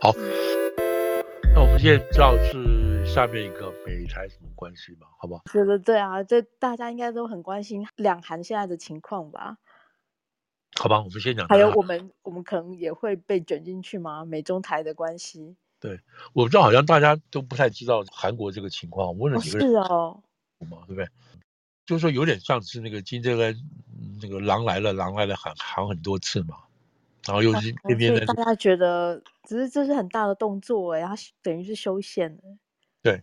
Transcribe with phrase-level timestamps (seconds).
[0.00, 0.12] 好，
[1.54, 5.08] 那我们现在知道是下面一个美台什么关系吧？
[5.18, 5.42] 好不好？
[5.52, 9.58] 对对对啊，这大家应该都很关心两韩现在的情况吧？
[10.78, 11.48] 好吧，我们先讲。
[11.48, 14.24] 还有我们，我们可能也会被卷进去吗？
[14.24, 15.56] 美中台的关系？
[15.80, 15.98] 对，
[16.32, 19.08] 我知道好像大家都不太知道韩国这个情况。
[19.08, 20.22] 我问了几个人，是哦，
[20.60, 21.08] 对不对？
[21.86, 23.56] 就是说有点像是那个金正恩
[24.22, 26.56] 那个狼来了，狼来了喊喊很多次嘛，
[27.26, 32.42] 然后又是那边的、啊、大家觉得只是这是很大的动作哎，他等于是修宪了。
[33.02, 33.22] 对，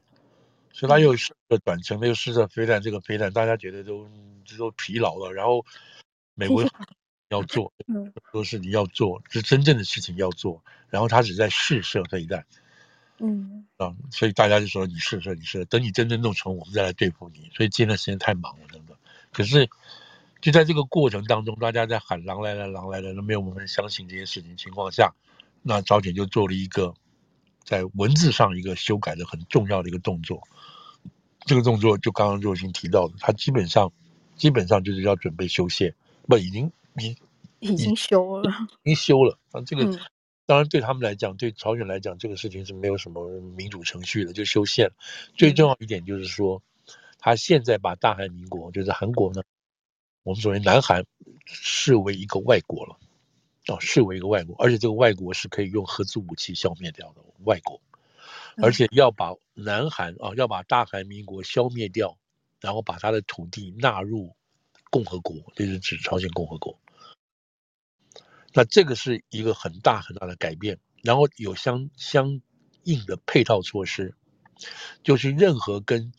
[0.71, 4.07] 所以他又试射短程，又试射飞弹，这个飞弹大家觉得都
[4.57, 5.65] 都疲劳了，然后
[6.33, 6.63] 美国
[7.29, 7.73] 要做，
[8.31, 12.45] 说是你要做，是真正的事情要做，然后他只在试射飞弹。
[13.17, 17.49] 嗯啊，所以大家就说你试射，你试射，等你真正弄成，我们再来对付你。
[17.55, 18.95] 所以这段时间太忙了，真的。
[19.31, 19.69] 可是
[20.45, 25.15] 就在这个过程当中，大家在喊“狼来了，狼来了”，都没有人相信这些事情情况下，
[25.63, 26.93] 那朝鲜就做了一个
[27.63, 30.43] 在文字上一个修改的很重要的一个动作。
[31.47, 33.91] 这个动作就刚刚若星提到的，他基本上
[34.35, 35.95] 基本上就是要准备修宪，
[36.27, 37.17] 不，已经已
[37.57, 38.51] 已经修了，
[38.83, 39.83] 已经修了啊，这个。
[39.85, 39.99] 嗯
[40.47, 44.91] 当然，对他们来讲，对朝鲜来讲，这个事情是没有什么民主程序的，就修宪。
[45.33, 46.61] 最重要一点就是说，
[47.17, 49.41] 他现在把大韩民国，就是韩国呢，
[50.25, 51.05] 我们所谓南韩，
[51.45, 52.97] 视为一个外国了，
[53.67, 57.79] 哦，视为一个外国，而且这个外国是可以用核子武器消灭掉的外国，
[58.57, 62.17] 而且要把南韩啊，要把大韩民国消灭掉，
[62.59, 64.35] 然后把他的土地纳入
[64.89, 66.79] 共和国，这是指朝鲜共和国。
[68.51, 72.41] 那这个是一个很大很大的改变，然后有相相
[72.83, 74.15] 应的配套措施，
[75.03, 76.11] 就是任何跟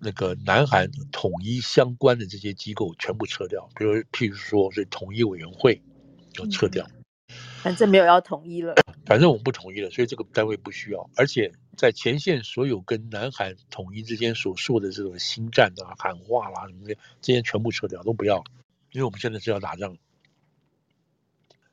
[0.00, 5.82] 那个南韩统一相关的这些机构全部撤掉，比如譬如说是统一委员会
[6.38, 6.88] 要撤掉，
[7.62, 18.42] 反正没有要统一了， 反正我们不统一了，所以这个单位不需要，而且在前线所有跟南韩统一之间所说的这种心战啊、喊话啦什么的，这些全部撤掉，都不要，
[18.92, 19.98] 因为我们现在是要打仗。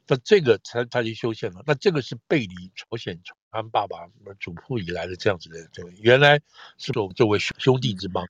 [0.09, 1.63] 那这个才他就修宪了。
[1.67, 3.19] 那这个是背离朝鲜
[3.57, 4.07] 从他们爸爸
[4.39, 6.39] 祖父以来的这样子的这个，原来
[6.77, 8.27] 是我们作为兄弟之邦，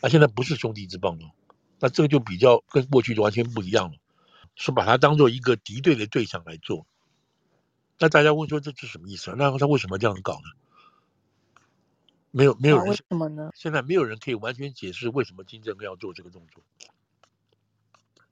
[0.00, 1.30] 那现在不是兄弟之邦了。
[1.78, 3.98] 那这个就比较跟过去就完全不一样了，
[4.56, 6.86] 是把它当做一个敌对的对象来做。
[7.98, 9.32] 那大家问说这是什么意思？
[9.38, 11.60] 那他为什么这样搞呢？
[12.32, 13.50] 没有没有人为什么呢？
[13.54, 16.64] 现在没有人可以完全解释为什么金正恩要做这个动作。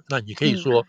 [0.08, 0.82] 那你可以说。
[0.82, 0.86] 嗯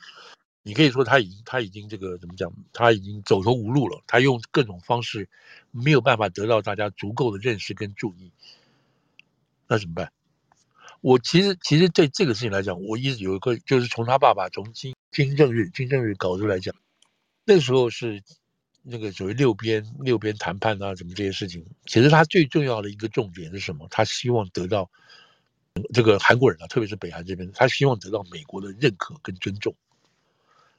[0.68, 2.52] 你可以说他已经他已经这个怎么讲？
[2.74, 4.02] 他已经走投无路了。
[4.08, 5.30] 他用各种方式
[5.70, 8.32] 没有办法得到大家足够的认识跟注意，
[9.68, 10.12] 那怎么办？
[11.02, 16.74] 我其实其实对这个事情来讲，我一直有一个，就是从他爸爸从金金正日金正日搞出来讲，
[17.46, 18.24] 那时候是
[18.82, 23.88] 那个所谓六边六边谈判啊，什么这些事情，其实他最重要的一个重点是什么？
[23.92, 24.90] 他希望得到
[25.94, 29.76] 这个韩国人啊，特别是北韩这边，他希望得到美国的认可跟尊重。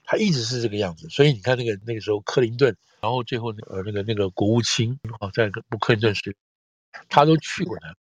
[0.08, 6.36] 他一直是这个样子，所以你看那个那个时候克林顿，然后最后呃那个那个国务卿啊，在布克林顿时，
[7.08, 7.96] 他都去过的。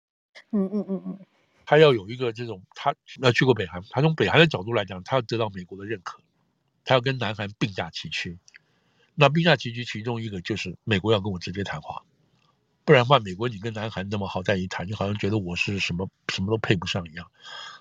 [0.52, 1.20] 嗯嗯嗯嗯，
[1.66, 6.20] 他要有一个这种，他要去过北韩，他从北韩的角度来讲，他要得到美国的认可，
[6.84, 8.38] 他要跟南韩并驾齐驱。
[9.16, 12.04] 那并驾齐驱其中一个就是美国要跟我直接谈话，
[12.84, 17.32] 不然的话，美国你跟南韩那么好在一谈，你好像觉得我是什么什么都配不上一样，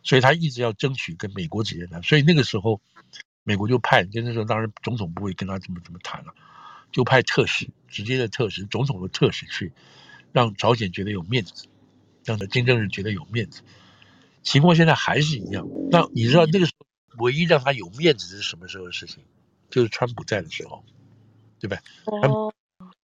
[0.03, 2.03] 所以他一直要争取跟美国直接谈。
[2.03, 2.81] 所以那个时候。
[3.45, 6.35] 美国就派，就那时候当然总统不会跟他怎么怎么谈了，
[6.91, 9.73] 就派特使，直接的特使，总统的特使去，
[10.33, 11.67] 让朝鲜觉得有面子，
[12.25, 13.63] 让金正日觉得有面子。
[14.43, 15.69] 情况现在还是一样。
[15.91, 19.23] 那你知道那个时候唯一让他有面子是什么时候的事情？
[19.71, 20.85] 就是川普在的时候，
[21.61, 21.79] 对吧？
[22.07, 22.53] 哦。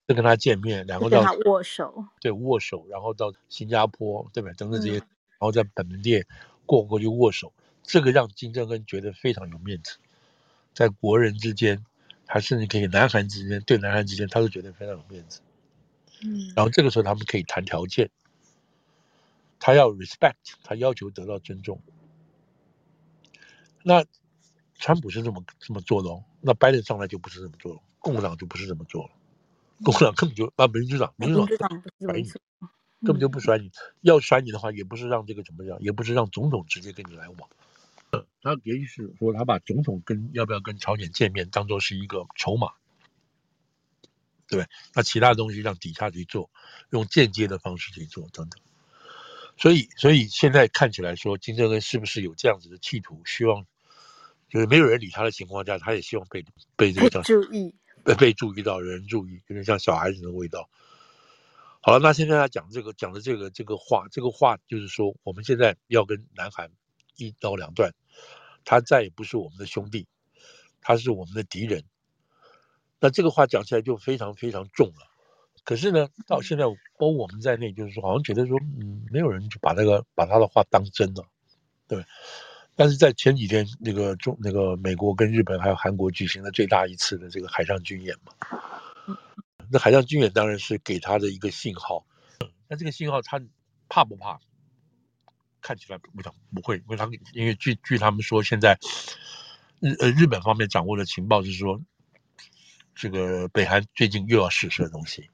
[0.08, 4.50] 就跟他见面，然后到跟他握手，对，握手，然后到新加坡，对吧？
[4.56, 6.26] 等等这些，然后在本店
[6.66, 7.52] 过过去握手，
[7.84, 9.98] 这个让金正恩觉得非常有面子。
[10.80, 11.84] 在国人之间，
[12.26, 15.42] 还甚至可以南韩之间，对南韩之间，他都觉得非常有面子。
[16.24, 18.08] 嗯，然后这个时候他们可以谈条件，
[19.58, 21.82] 他要 respect，他要求得到尊重。
[23.82, 24.06] 那
[24.78, 29.10] 川普是这么这么做的哦，那拜登上来就不是这么做了，共和党就不是这么做了，
[29.84, 32.32] 共和党根本就啊，民主党，民主党甩你，
[33.02, 37.50] 根本就不甩你，要甩你的话，也不是让这个怎么样，也不是让总统直接跟你来往。
[38.42, 42.72] 他也许是说，他把总统跟要不要跟朝鲜见面当做是一个筹码，
[44.48, 46.50] 对，那其他东西让底下去做，
[46.90, 48.60] 用间接的方式去做等等。
[49.56, 53.20] 所以，所以现在看起来说，金正恩是不是有这样子的企图？
[53.26, 53.66] 希望
[54.48, 56.44] 就是没有人理他的情况下，他也希望被
[56.76, 60.70] 被这个叫注意，被被注意到，有人注意，有点像小孩子的味道。
[61.82, 66.70] 好了，那现在他讲这个讲的这个这个话，这个话就是说，我们现在要跟南韩
[67.26, 67.92] 一刀两断，
[68.64, 70.06] 他再也不是我们的兄弟，
[70.80, 71.84] 他是我们的敌人。
[72.98, 75.08] 那这个话讲起来就非常非常重了。
[75.62, 81.24] 可是呢，到现在包括我们在内，就是说，好像觉得说，嗯，没有人就把那个把他的话当真了，
[81.86, 82.04] 对。
[82.76, 88.32] 但是在前几天，那个中那个美国跟日本还有韩国举行了最大一次的这个海上军演嘛，
[89.70, 92.06] 那海上军演当然是给他的一个信号，
[92.68, 93.38] 那这个信号他
[93.88, 94.40] 怕不怕？
[95.60, 98.78] 看起来不想不会，因为他因为据据他们说，现在
[99.80, 101.80] 日呃日本方面掌握的情报是说，
[102.94, 105.30] 这个北韩最近又要试射东西，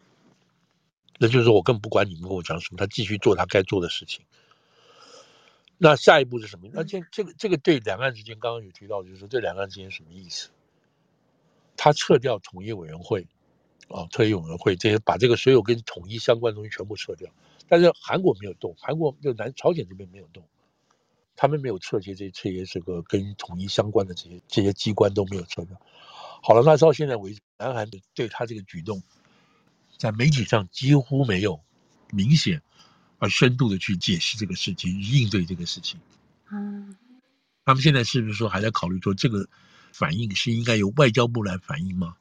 [1.19, 4.25] 那就是说我更不管你们跟我讲什么，他继续做他该做的事情。
[5.79, 6.71] 那下一步是什么？
[6.73, 10.49] 那这这个这个对两岸之间，刚刚有提到，就是说这两岸之间什么意思？
[11.77, 13.27] 他撤掉统一委员会，
[13.89, 17.31] 啊，特别委员会这些，把这个所有跟统一相关的东西全部撤掉。
[17.69, 20.47] 但是韩国没有动，韩国就南朝鲜这边没有动，
[21.35, 25.81] 他们没有撤这些这些这个跟统一相关的这些这些机关都没有撤掉。
[26.43, 29.03] 好了，那到现在为止，南韩对他这个举动，
[29.99, 31.61] 在媒体上几乎没有
[32.11, 32.63] 明显。
[33.19, 35.99] 而深度的去解释这个事情，应对这个事情。
[36.53, 36.95] 嗯，
[37.65, 39.49] 他们现在是不是说还在考虑说这个
[39.91, 42.15] 反应是应该由外交部来反应吗？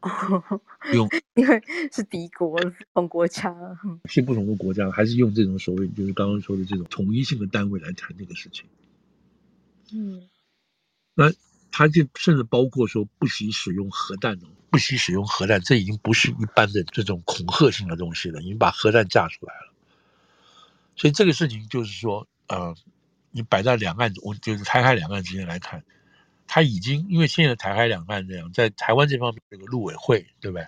[0.00, 0.60] 哦，
[0.92, 1.62] 用 因为
[1.92, 3.54] 是敌国，不同国家，
[4.06, 8.64] 是不同的国家，还是用这种所谓就是刚刚说的这种统一性的单位来谈这个事情？
[9.92, 10.28] 嗯，
[11.14, 11.32] 那
[11.70, 19.72] 他就甚至包括说不惜使用核弹哦，不惜使用核弹，这已经不是一般的这种恐吓性的东西了，已经把核弹架出来了。
[20.96, 22.74] 所以这个事情就是说，呃，
[23.30, 25.84] 你摆在两岸，我就是台海两岸之间来看，
[26.52, 30.66] 他已经因为现在台海两岸这样，在台湾这方面这个陆委会，对不对？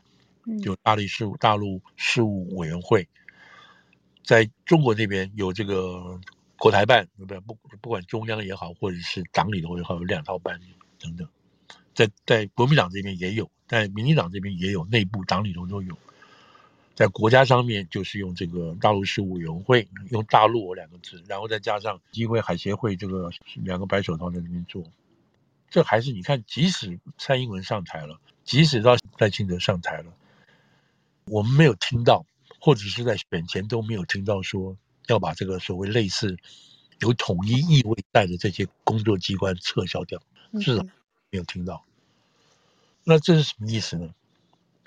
[0.62, 3.08] 有大陆事务大陆事务委员会，
[4.22, 6.20] 在中国这边有这个
[6.56, 7.40] 国台办，对不对？
[7.40, 10.60] 不不管中央也好，或者是党里头也好，有两套班
[11.00, 11.26] 等等，
[11.96, 15.98] 在在国民党这边也有，在民进党这边也有，内部党里头都有。
[16.94, 24.84] 在国家上面就是用这个大陆事务委员会，用大陆两个字，然后再加上机会海协会这个两个白手套在那边做，
[25.72, 30.12] 这还是你看，即使蔡英文上台了，即使到赖清德上台了，
[31.24, 32.26] 我们没有听到，
[32.60, 34.76] 或者是在选前都没有听到说
[35.06, 36.36] 要把这个所谓类似
[37.00, 40.22] 有统一意味在的这些工作机关撤销掉，
[40.60, 40.82] 至少
[41.30, 41.86] 没有听到。
[43.02, 44.14] 那这是什么意思呢？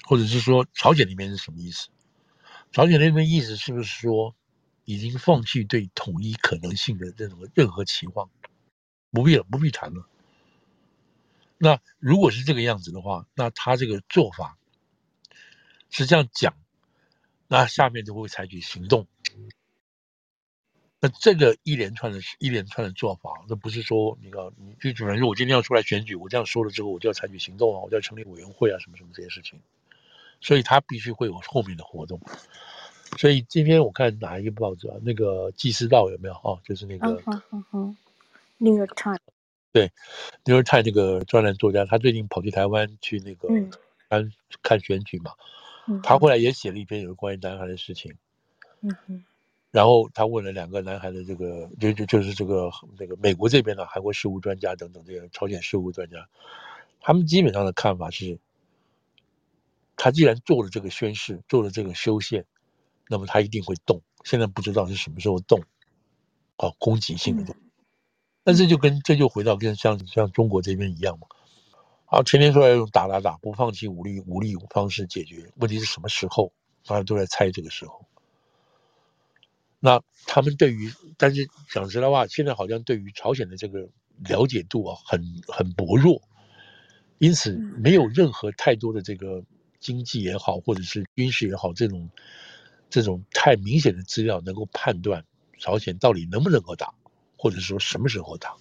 [0.04, 1.88] 或者是说朝鲜那边是什么意思？
[2.72, 4.36] 朝鲜那边意思是不是说，
[4.84, 8.30] 已经放弃对统一可能性的这种任何期望，
[9.10, 10.08] 不必了，不必谈了。
[11.58, 14.58] 那如果是这个样子的话，那他这个做法
[15.90, 16.56] 是这样讲，
[17.48, 19.08] 那下面就会采取行动。
[21.00, 29.62] 那这个一连串的一连串的做法，那不是说你看，你就主人说我今天要出来选举，我这样说了之后，我就要采取行动啊，我就要成立委员会啊，什么什么这些事情。
[30.42, 32.20] 所以他必须会有后面的活动，
[33.18, 34.98] 所以今天我看哪一个报纸啊？
[35.02, 36.36] 那个《纪思道》有没有？
[36.44, 37.96] 哦，就是那个《uh, uh, uh,
[38.58, 39.18] New York Times》。
[39.76, 39.90] 对，
[40.46, 43.50] 《New York Times》那个专栏作家，他最近跑去台湾去那个
[44.10, 44.32] 看
[44.64, 45.34] 看选举嘛，
[45.90, 48.16] 嗯、他后来也写了一篇有关于南海的事情。
[48.80, 49.26] 嗯哼。
[49.72, 56.30] 然后他问了两个南韩的这个，就就就是这个那个美国这边的韩国事务专家等等这个朝鲜事务专家，
[57.02, 58.40] 他们基本上的看法是。
[59.98, 62.46] 他既然做了这个宣誓，做了这个修宪，
[63.10, 64.02] 那么他一定会动。
[64.24, 65.60] 现在不知道是什么时候动，
[66.56, 67.56] 啊，攻击性的动。
[68.46, 71.28] 但这就跟这就回到跟像像中国这边一样嘛，
[72.06, 75.52] 啊，天天说要用打打打，不放弃武力武力方式解决。
[75.58, 76.54] 问题是什么时候？
[76.86, 78.06] 大家都在猜这个时候。
[79.80, 86.22] 那他们对于，但是讲实在话，现在好像对于朝鲜的这个了解度啊，很很薄弱，
[87.18, 89.44] 因此没有任何太多的这个。
[89.78, 92.10] 经济也好，或者是军事也好，这种
[92.90, 95.24] 这种太明显的资料，能够判断
[95.60, 96.92] 朝鲜到底能不能够打，
[97.46, 98.56] 或者说什么时候打，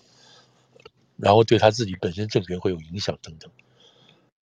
[1.17, 3.51] 然后对他自己本身政权会有影响等等。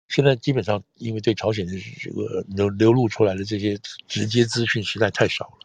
[0.08, 5.58] 现在基本上，因为对朝鲜的这个流流露出来的这些直接资讯实在太少了，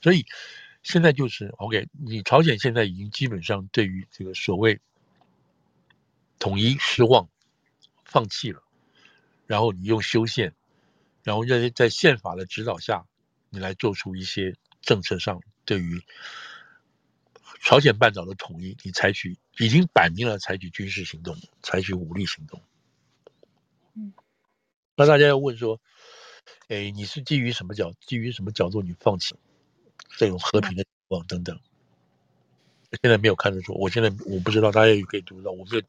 [0.00, 0.24] 所以
[0.82, 4.80] 现在就是 OK，你朝鲜现在已经基本上对于这个所谓
[6.38, 7.28] 统一失望，
[8.06, 8.62] 放弃了。
[9.46, 10.54] 然后你用修宪，
[11.22, 13.04] 然后在在宪法的指导下，
[13.50, 16.02] 你来做出一些政策上对于
[17.64, 22.60] 朝鲜半岛的统一，你采取已经摆明了采取军事行动，采取武力行动。
[23.94, 24.12] 嗯，
[24.94, 25.80] 那大家要问说，
[26.68, 29.34] 哎，你是基于什么角，基于什么角度你放弃
[30.18, 31.56] 这种和平的情况等等？
[32.90, 35.82] 嗯、现在没有看得出，我现在我不知道，大家也可以读到，我没有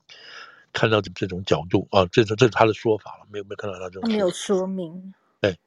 [0.71, 5.13] 看到这种角度啊，这是这是他的说法了，没有没有看到他这种，他没有说明。
[5.41, 5.59] 对，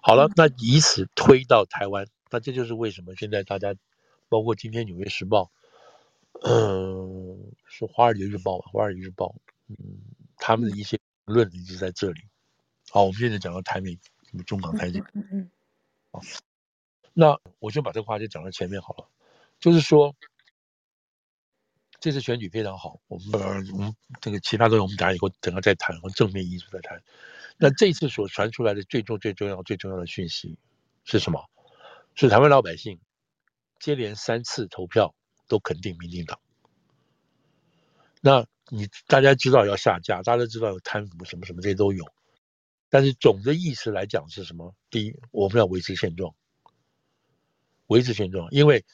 [0.00, 3.74] 好了，那以此推到台湾，那这就是为什么现在大家，
[4.28, 5.44] 包括今天《纽约时报》。
[6.40, 9.26] 嗯，是《华尔街日报》吧，《华尔街日报》。
[9.68, 9.76] 嗯，
[10.36, 12.20] 他们的一些评论一直在这里。
[12.90, 13.98] 好，我们现在讲到台美，
[14.30, 15.50] 什么中港台这，嗯嗯。
[16.12, 16.22] 好，
[17.12, 19.08] 那我就把这个话题讲到前面好了。
[19.58, 20.14] 就是说，
[21.98, 23.40] 这次选举非常好，我们把，
[23.72, 27.02] 我们这个其他东西我们等下以后等下再谈，和正面因素再谈。
[27.56, 30.56] 那这次所传出来的最重、最重要、最重要的讯息
[31.02, 31.44] 是什么？
[32.18, 33.00] 是台湾老百姓
[33.80, 35.14] 接连三次投票。
[35.50, 36.38] 都肯定民进党，
[38.20, 42.04] 那你大家知道要下架，大家知道有贪腐什么什么这些都有，
[42.90, 44.74] 但是总的意思来讲是什么？
[44.90, 46.34] 第一，我们要维持现状，
[47.86, 48.84] 维持现状，因为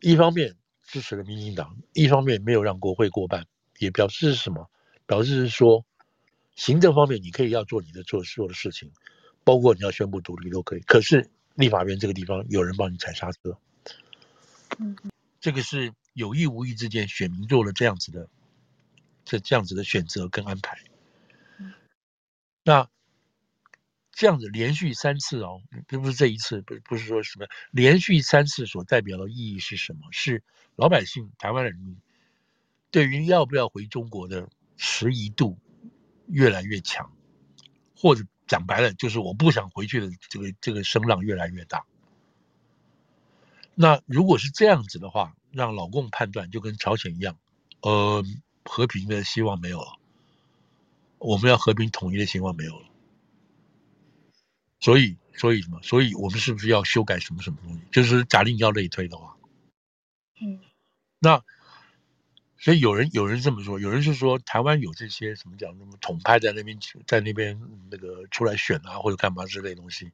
[0.00, 3.48] 一方面支持了民进党，一方面没有让国会过半，
[3.80, 4.70] 也表示是什么？
[5.04, 5.84] 表示是说，
[6.54, 8.92] 行政方面你可以要做你的做做的事情，
[9.42, 13.58] 包括你要宣布独立都可以，可是立法院这个地方有人帮你踩刹车，
[14.78, 14.96] 嗯，
[15.40, 15.92] 这个是。
[16.16, 18.28] 有意无意之间，选民做了这样子的，
[19.24, 20.78] 这这样子的选择跟安排。
[22.62, 22.88] 那
[24.12, 30.02] 这样子连续三次哦，并不是这一次，不不是说什么连续三次所代表的意义是什么？
[30.12, 30.44] 是
[30.76, 32.00] 老百姓、台湾人民
[32.92, 35.58] 对于要不要回中国的迟疑度
[36.28, 37.12] 越来越强，
[37.96, 41.84] 或者讲白了，就是我不想回去的这个这个声浪越来越大。
[43.74, 47.36] 那如果是这样子的话，让老共判断就跟朝鲜一样，
[47.80, 48.24] 呃，
[48.64, 49.98] 和平的希望没有了，
[51.18, 52.86] 我们要和平统一的希望没有了。
[54.78, 55.82] 所以，所以什么？
[55.82, 57.80] 所以我们是不是要修改什么什么东西？
[57.90, 59.36] 就是假定要类推的话，
[60.40, 60.60] 嗯，
[61.18, 61.42] 那
[62.64, 70.10] 所以有人有人这么说，有人是说台湾有这些什么讲什么统派在那边在那边那个出来选啊或者干嘛之类的东西。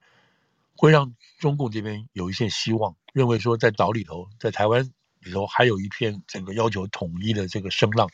[0.74, 4.90] 会让中共这边有一线希望，认为说在岛里头，在台湾
[5.20, 8.10] 里头还有一片整个要求统一的这个声浪，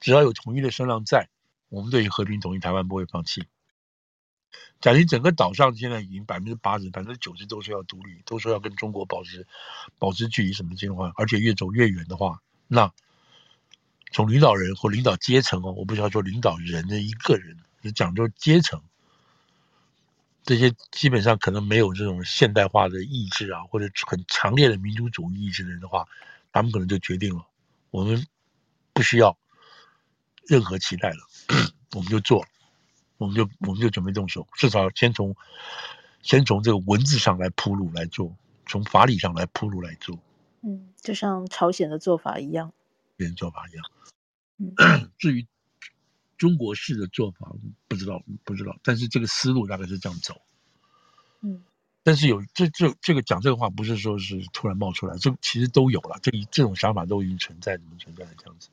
[0.00, 1.28] 只要有统一的声浪在，
[1.68, 3.44] 我们对于和平统一台湾不会放弃。
[4.80, 9.46] 假定整个岛上现在已经百分之八十、百分之九十都是要独立，都说要跟中国保持
[10.00, 12.92] 保持距离什么情况，而且越走越远的话，那
[14.14, 18.80] 从领导人或领导阶层哦，我不需要说领导人的一个人，是讲究阶层。
[20.44, 26.06] 这些基本上可能没有这种现代化的意志啊，或者很强烈的民族主义意志的人的话，
[26.52, 27.44] 他们可能就决定了，
[27.90, 28.24] 我们
[28.92, 29.36] 不需要
[30.46, 31.16] 任何期待了，
[31.96, 32.46] 我们就做，
[33.16, 35.34] 我们就我们就准备动手，至少先从
[36.22, 40.20] 先从这个文字上来铺路来做，从法理上来铺路来做。
[40.60, 42.72] 嗯，就像朝鲜的做法一样，
[43.16, 43.84] 跟做法一样。
[44.58, 45.46] 嗯， 至于。
[46.36, 47.52] 中国式的做法
[47.86, 50.42] 不知道不知道，但是这个思路大概是这样走。
[51.40, 51.62] 嗯，
[52.02, 58.68] 但是有这这这个讲这个话不是说是突然冒出来，这其实都有了，这这种想法都已经存在，怎么存在的这样子。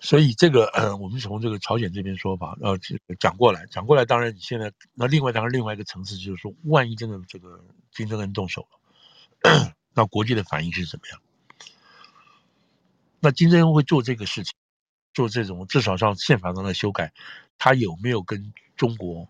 [0.00, 8.66] 所以这个呃，我们从这个朝鲜这边说法呃这个讲过来讲过来，当然你现在那另外当然另外一个层次就是说，万一真的这个金正恩动手
[9.42, 11.20] 了， 那国际的反应是怎么样？
[13.24, 14.52] 那金正恩会做这个事情？
[15.14, 17.14] 做这种至少上宪法上的修改，
[17.56, 19.26] 他有没有跟中国、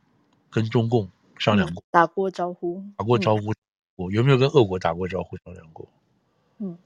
[0.51, 1.09] 跟中共
[1.39, 1.81] 商量过？
[1.81, 2.83] 嗯、打过招呼？
[2.97, 3.53] 打过招呼？
[3.95, 5.89] 我、嗯、有没有跟俄国打过招呼商量过？
[6.59, 6.77] 嗯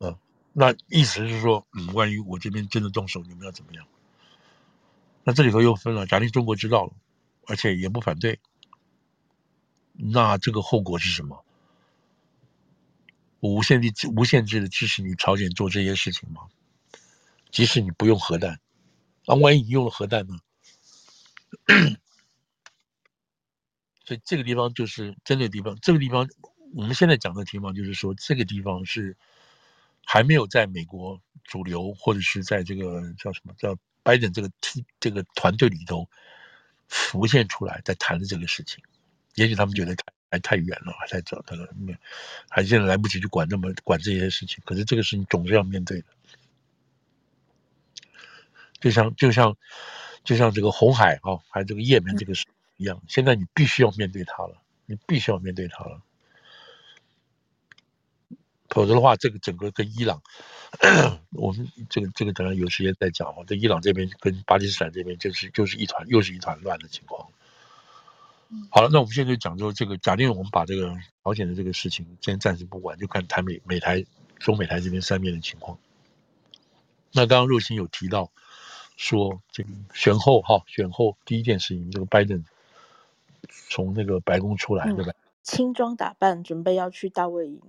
[0.00, 0.14] 嗯，
[0.52, 3.86] 那意思是说，嗯，万一我这边真的动手，你们要怎么样？
[5.24, 6.92] 那这里头又分了，假定中国知道了，
[7.46, 8.40] 而且也不反对，
[9.92, 11.42] 那这个后果是什么？
[13.40, 16.42] 我无限制、无限制的支持你朝鲜做这些事情吗？
[17.50, 18.60] 即使你不用核弹，
[19.26, 20.38] 那万一你用了核弹呢？
[24.04, 26.28] 所以这个地方就是针对地方，这个地方
[26.74, 29.16] 我们现在讲的地方就是说，这个地方是
[30.04, 36.08] 还没有在美国主流或者是在这个叫什么叫拜登这个 T 这个团队里头
[36.86, 38.82] 浮现出来在谈的这个事情。
[39.34, 39.96] 也许他们觉得
[40.30, 41.66] 还太远了，还太早，他说
[42.48, 44.62] 还现在来不及去管那么管这些事情。
[44.64, 46.06] 可是这个事情总是要面对的。
[48.80, 49.56] 就像就像
[50.22, 56.00] 就像这个红海啊、哦，还有这个叶门这个事一样，现在你必须要面对它了，你必须要面对它了。
[58.68, 60.22] 否则的话，这个整个跟伊朗，
[61.30, 63.42] 我们这个这个等下有时间再讲哦。
[63.46, 67.28] 这伊朗这边跟巴基斯坦这边就是就是一团又是一团乱的情况。
[68.70, 74.04] 好了，那我们现在就讲说这个，假定我们把这个朝鲜的这个事情先暂时不管，就看台美美台
[74.38, 75.78] 中美台这边三面的情况。
[77.12, 78.30] 那刚刚若星有提到
[78.96, 82.44] 说，这个选后哈选后第一件事情，这个拜登
[83.68, 85.12] 从那个白宫出来，对吧？
[85.42, 87.60] 轻装打扮，准备要去大卫营。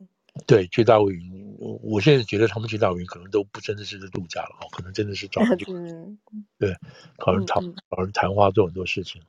[0.46, 1.56] 对，去大卫营。
[1.60, 6.18] 我现在觉得他们去大卫营可能都不真的是度假了，可能真的是找人 嗯，
[6.58, 6.76] 对，
[7.18, 9.22] 找人谈找人谈话做很多事情。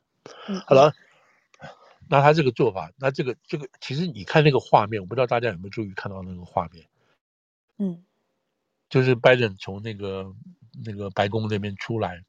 [0.47, 0.93] 嗯、好了，
[2.11, 6.85] 那他这个做法，那这个这个其实你看那个画面，我不知道大家有没有注意看到那个画面。
[7.77, 8.03] 嗯，
[8.89, 10.35] 就是拜登从那个
[10.83, 12.25] 那个白宫那边出来，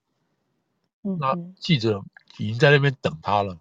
[1.03, 2.05] 嗯，那记者
[2.39, 3.59] 已经在那边等他了。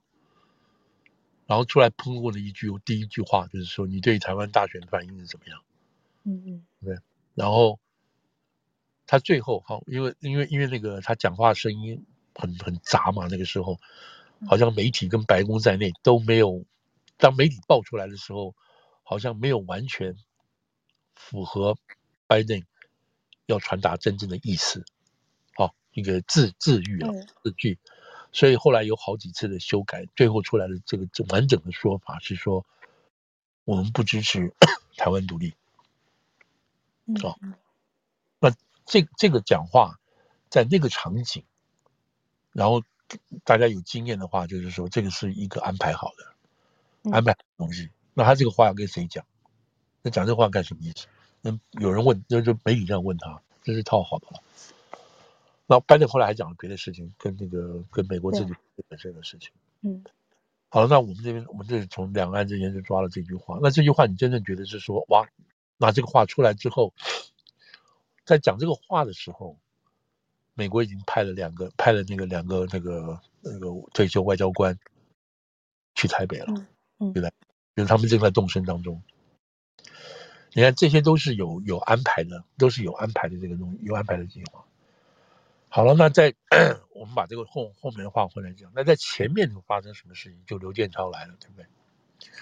[1.47, 5.59] 然后出来喷过的一句，第一句话就是说：“你对台湾大选反应是怎么样？”
[6.23, 6.97] 嗯嗯，对。
[7.33, 7.79] 然后
[9.07, 13.79] 他最后好，因为因为因为那个他讲话声音很很杂嘛，那个时候
[14.47, 16.65] 好像媒体跟白宫在内都没有，
[17.17, 18.55] 当媒体爆出来的时候，
[19.03, 20.15] 好像没有完全
[21.15, 21.77] 符合
[22.27, 22.63] 拜登
[23.45, 24.83] 要传达真正的意思。
[25.55, 27.09] 好，一个字字语啊，
[27.43, 27.77] 字句。
[28.33, 32.65] 所以后来有好几次的修改，最后出来的这个这完整的说法是说，
[33.65, 34.53] 我们不支持
[34.95, 35.53] 台湾独立。
[37.23, 37.37] 哦，
[38.39, 38.55] 那
[38.85, 39.99] 这这个讲话
[40.49, 41.43] 在那个场景，
[42.53, 42.83] 然后
[43.43, 47.89] 大家有经验的话，就是说这个是一个安排好的，安排东西。
[48.13, 49.25] 那他这个话要跟谁讲？
[50.01, 51.07] 那讲这话干什么意思？
[51.41, 54.41] 那有人问，那就是媒体这样问他，这是套好的了。
[55.67, 58.53] 那拜登后来还讲了别的事情，跟那个跟美国自己
[58.87, 59.51] 本身的事情。
[59.81, 60.03] 嗯，
[60.69, 63.57] 好了，那我们这边我们这从两岸之间就抓了这句话。
[63.61, 65.27] 那这句话你真正觉得是说，哇，
[65.77, 66.93] 那这个话出来之后，
[68.25, 69.57] 在讲这个话的时候，
[70.53, 74.77] 美国已经派了两个派了那个两个那个那个退休外交官
[75.95, 76.47] 去台北了，
[76.99, 77.31] 嗯，对不对？
[77.75, 79.01] 就是他们正在动身当中。
[80.53, 84.65] 你看，这些都是有有安排的，都是有安排的这个东西，有安排的计划。
[85.69, 86.35] 好了，那在
[86.93, 90.43] 我们把这个后后面的话回来讲，那在前面发生什么事情？
[90.45, 91.65] 就刘建超来了，对不对？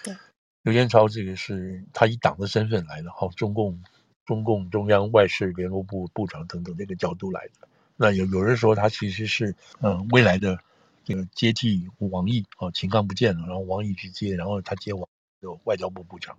[0.04, 0.18] 对，
[0.64, 3.84] 刘建超这个是他以党的身份来的，哈，中共
[4.26, 7.69] 中共中央外事联络部部长等等这个角度来的。
[8.02, 10.58] 那有有人说他其实是嗯未来的
[11.04, 15.06] 这个接替王毅哦，秦刚不见了，然后王毅去接，然后他接王
[15.42, 16.38] 就外交部部长。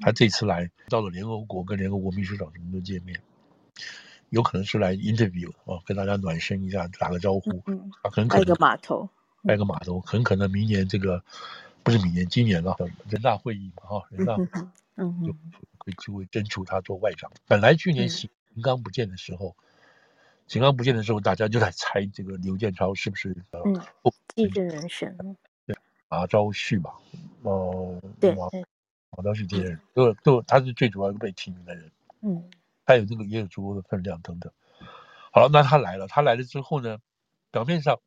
[0.00, 3.20] 他这次来到了联合国，跟联合国秘书长什么都见面。
[4.30, 7.62] 有可能是来 interview 啊，跟大家暖身一下，打个招呼。
[7.66, 9.08] 嗯，啊，很可能开个码头，
[9.46, 11.22] 开个码头，很可能明年这个
[11.84, 12.76] 不是明年，今年了，
[13.08, 14.48] 人大会议嘛，哈，人大会议
[14.96, 15.32] 嗯，就
[15.78, 17.30] 会就会征出他做外长。
[17.46, 18.28] 本来去年秦
[18.62, 19.54] 刚不见的时候，
[20.52, 23.34] 秦刚不见的时候，大家就在猜这个刘建超是不是
[23.64, 23.80] 嗯
[24.34, 25.16] 继任人选？
[25.64, 25.74] 对，
[26.10, 26.92] 马昭旭吧，
[27.40, 28.50] 哦，对，马
[29.16, 32.50] 马朝旭接任，都都他是最主要被提名的人，嗯。
[32.84, 34.52] 还有这个也有足够的分量等等。
[35.30, 36.98] 好了，那他来了，他来了之后呢，
[37.50, 37.98] 表面上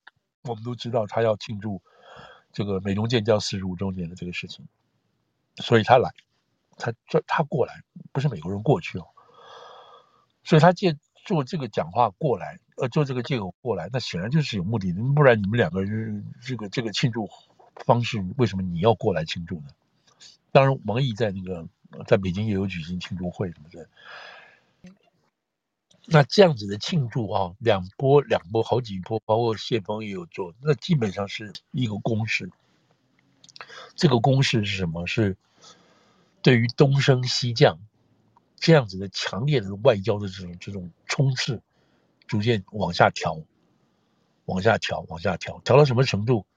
[0.44, 1.82] 我们都知道他要庆祝
[2.54, 4.68] 这个美中建交四十五周年的这个事情，
[5.56, 6.12] 所以他来，
[6.78, 7.82] 他这他过来
[8.12, 9.08] 不是美国人过去哦，
[10.44, 10.96] 所以他借
[11.26, 17.28] 做这个讲话过来，呃，做这个借口过来，那显然就是有目的的，不然你们两个人这个这个庆祝
[17.76, 19.68] 方式，为什么你要过来庆祝呢？
[20.52, 21.68] 当然，王毅在那个
[22.08, 23.90] 在北京也有举行庆祝会什么的。
[26.08, 32.52] 那这样子的庆祝啊，两波两波好几波，包括谢峰也有做，那基本上是一个公式。
[33.96, 35.08] 这个公式是什么？
[35.08, 35.36] 是
[36.44, 37.80] 对于东升西降
[38.66, 41.62] 这样子的强烈的外交的这种这种冲刺，
[42.26, 43.46] 逐渐往下调，
[44.46, 46.48] 往下调，往下调，调到什么程度？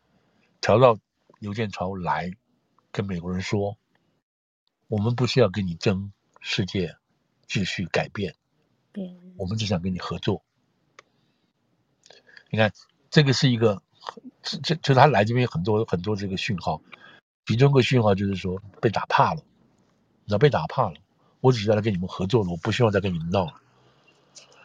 [0.62, 0.98] 调到
[1.38, 2.32] 刘建超来
[2.92, 3.76] 跟美国人说，
[4.86, 6.96] 我们不是要跟你争世界
[7.46, 8.34] 秩序改变。
[9.36, 10.42] 我们只想跟你合作。
[12.48, 12.72] 你看，
[13.10, 13.82] 这个是一个，
[14.40, 16.80] 这这就是他来这边很多很多这个讯号，
[17.44, 19.42] 其中一个讯号就是说被打怕了，
[20.24, 20.94] 你知道被打怕了，
[21.40, 23.54] 我只是来跟你们合作了，我不希望再跟你们闹了。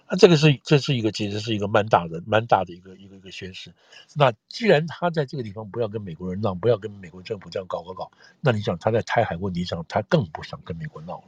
[0.09, 3.73] 那这个是这是一个其实是一个蛮大的蛮大的一个一个一个宣示。
[4.15, 11.23] 那既然他在这个地方不要跟美国人闹，不要跟美国政府这样搞搞搞，那你想他在台海问题上，他更不想跟美国闹了。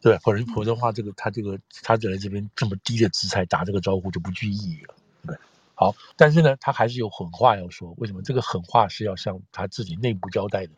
[0.00, 4.94] 对，否则否则话，这个他这个他在这边这么低的姿态打这个招呼就不具意义了。
[5.26, 5.36] 对，
[5.74, 7.94] 好，但是呢，他还是有狠话要说。
[7.98, 8.22] 为什么？
[8.22, 10.72] 这个狠话是要向他自己内部交代的，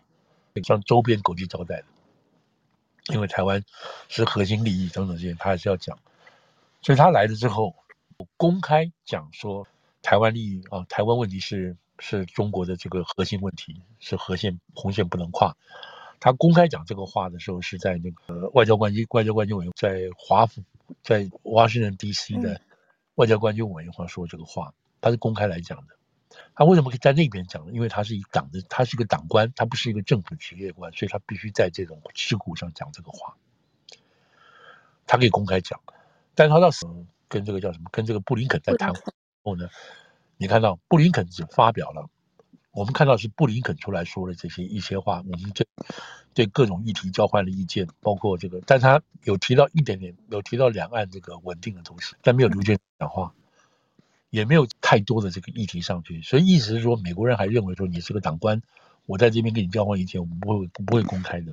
[0.64, 1.84] 向周边国际交代的。
[3.12, 3.64] 因为台湾
[4.08, 5.98] 是核心利益等等这些，他还是要讲。
[6.82, 7.74] 所以他来了之后，
[8.36, 9.66] 公开讲说
[10.02, 15.56] 台湾利益啊，台湾问题是是中国的这个核心问题，是核线红线不能跨。
[16.20, 20.62] 他公开讲这个话的时候，是在那个外交关系外交关系委员在华府
[21.02, 22.36] 在 Washington D.C.
[22.36, 22.60] 的
[23.14, 25.99] 外交关系委员会说这个话，他是公开来讲的。
[26.54, 27.72] 他为什么可以在那边讲呢？
[27.72, 33.36] 因为他是一党的，他是一个党官，他不是一个政府职业官，所以他必须在这种事故上讲这个话。
[35.06, 35.80] 他可以公开讲，
[36.34, 37.88] 但是他到时候跟这个叫什么？
[37.90, 38.92] 跟这个布林肯在谈
[39.42, 39.68] 后呢？
[40.36, 42.08] 你看到布林肯只发表了，
[42.72, 45.66] 我们看到是布林肯出来说了这些一些话，我们这
[46.32, 53.34] 对各种议题交换了意见，包括这个，但他有提到一点点，有提到两岸这个稳定的东西，但没有刘建讲话。
[54.30, 58.62] 也没有太多的这个议题上去，所以意思是说，美国人还认为说你是个党官，
[59.06, 61.52] 我在这边跟你交换意见，我们不会不会公开的。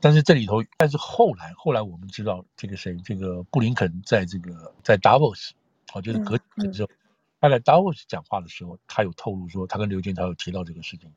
[0.00, 5.50] 但是这里头，但是后来后来我们知道，这个谁，这个布林肯在这个在 Davos，
[5.94, 6.90] 哦，就是隔天之后，
[7.40, 11.08] 他在 Davos 讲话的时候，他有透露说，他跟刘建涛有提到这个事情，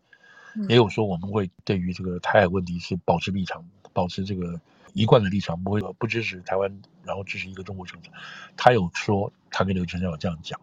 [0.70, 4.62] 也有说我们会对于这个台海问题是保持立场，保持这个。
[4.96, 8.10] 一贯的立场不会不支持台湾，然后支持一个中国政策。
[8.56, 10.60] 他有说他跟刘建超有这样讲，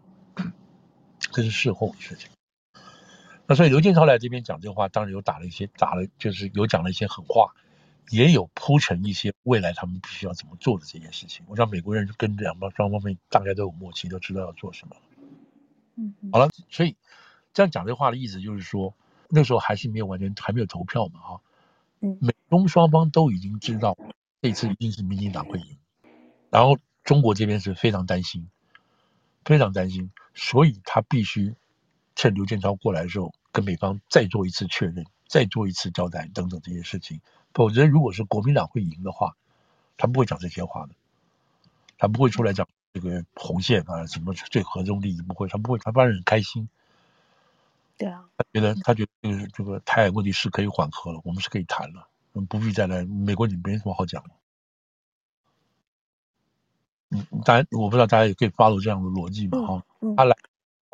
[1.18, 2.30] 这是事后的事情。
[3.46, 7.52] 那所以刘建超来这边讲这个话，当然有打了一些打了，就是有讲了一些狠话，
[8.08, 11.44] 也有铺陈一些未来他们必须要怎么做的这件事情。
[11.46, 14.96] 我想美国人跟两方双方面大概都有默契，都知道要做什么。
[15.96, 16.96] 嗯，好了，所以
[17.52, 18.94] 这样讲这话的意思就是说，
[19.28, 21.40] 那时候还是没有完全还没有投票嘛，哈。
[22.00, 23.96] 美中双方都已经知道。
[24.42, 25.78] 这次一定是民进党会赢，
[26.50, 28.50] 然后中国这边是非常担心，
[29.44, 31.54] 非常担心，所以他必须
[32.16, 37.20] 趁刘建超过来的时候，跟美方再做一次确认，再做一次交代等等这些事情。
[37.54, 39.36] 否则，如果是国民党会赢的话，
[39.96, 40.94] 他不会讲这些话的，
[41.96, 46.68] 他不会出来讲这个红线啊，什么最合中利益不会，他不会，他当然很开心。
[47.96, 52.08] 对啊，他觉得他觉得这个这个台海问题是可以缓和了，我们是可以谈了。
[52.34, 53.04] 嗯，不必再来。
[53.04, 54.30] 美国你没什么好讲的。
[57.10, 60.16] 嗯，当然我不知道大家也可以 follow 这样的逻辑嘛，哈、嗯。
[60.16, 60.36] 他来，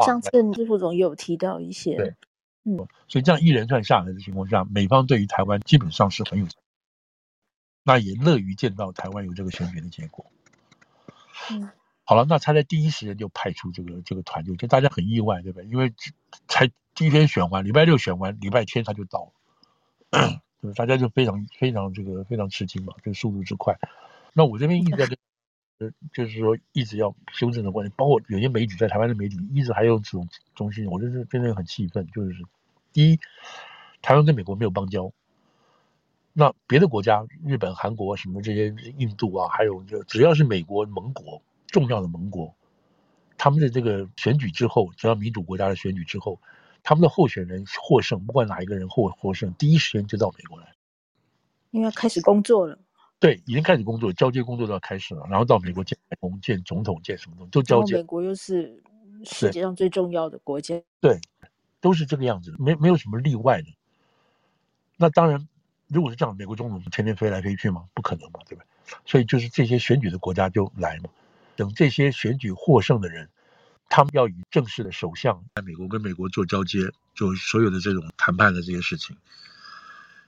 [0.04, 1.96] 上次支副总也有提到一些。
[1.96, 2.14] 对，
[2.64, 2.76] 嗯。
[3.06, 6.46] 所以这样一连串下来的情况下，美方对于台湾基本上是很有，
[7.84, 10.26] 那也乐于见到台湾有这个选举的结果。
[11.50, 11.70] 嗯。
[12.02, 15.68] 好了，那他在第一时间就派出这个这个团队，就大家很意外，对不对？
[15.68, 15.92] 因为
[16.48, 19.30] 才第一天选完，礼拜六选完，礼拜天他就到
[20.10, 20.42] 了。
[20.62, 23.78] 就是大家就非常非常这个非常吃惊嘛，这个速度之快。
[24.32, 25.16] 那我这边一直在跟，
[25.78, 32.06] 呃，就是说一直要修正的观点，包括有些媒体在台湾的媒体一直还有这种中心，我就是真的很气愤。
[32.08, 32.34] 就是
[32.92, 33.20] 第一，
[34.02, 35.12] 台湾跟美国没有邦交，
[36.32, 42.52] 那别的国家，日本、韩国什么这些，印度啊，还有就只要是美国盟国重要的盟国，
[43.36, 46.40] 他们的这个选举之后，只要民主国家的选举之后。
[46.88, 50.72] 他们的候选人获胜，不管哪一个人获获胜，第一时间就到美国来，
[51.70, 52.78] 因为要开始工作了。
[53.18, 57.96] 对，已经开始工作，交接工作都要开始了，然后到美国见总见总统见什么东西都交接。
[57.96, 58.82] 美国又是
[59.22, 61.20] 世界上最重要的国家，对，
[61.78, 63.68] 都是这个样子，没没有什么例外的。
[64.96, 65.46] 那当然，
[65.88, 67.86] 如果是这样，美国总统天天飞来飞去吗？
[67.92, 68.96] 不可能嘛，对不对？
[69.04, 71.10] 所以就是这些选举的国家就来嘛，
[71.54, 73.28] 等这些选举获胜的人。
[73.88, 79.16] 他们要以正式的首相在美国跟美国做交接，做所有的这种谈判的这些事情。